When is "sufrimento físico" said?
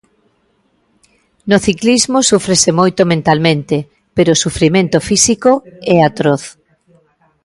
4.43-5.51